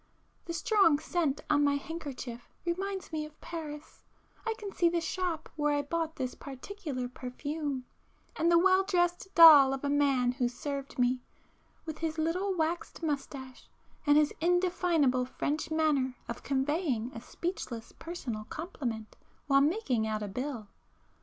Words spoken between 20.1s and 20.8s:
a bill....